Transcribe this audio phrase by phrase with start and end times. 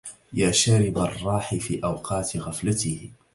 [0.33, 3.09] يا شارب الراح في أوقات غفلته